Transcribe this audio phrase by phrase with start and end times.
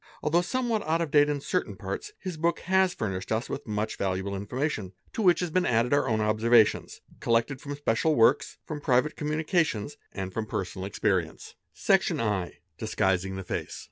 [0.23, 3.97] Although somewhat out of date in certain parts his book has furnished us with much
[3.97, 8.81] valuable information, to which has been added our own observations collected from special works, from
[8.81, 11.53] private communications, and from personal experience.
[11.73, 13.79] 50 Sil Section ii—Disguising the face.